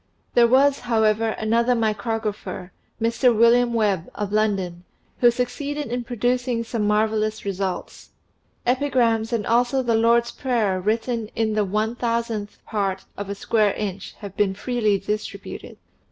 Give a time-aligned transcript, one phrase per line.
[0.33, 3.37] There was, however, another micrographer, Mr.
[3.37, 4.83] William Webb, of London,
[5.19, 8.09] who succeeded in producing some mar vellous results.
[8.65, 13.75] Epigrams and also the Lord's Prayer written in the one thousandth part of a square
[13.75, 15.75] inch have been freely distributed.
[15.75, 15.89] Mr.